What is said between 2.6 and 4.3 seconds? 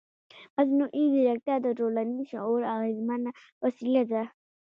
اغېزمنه وسیله ده.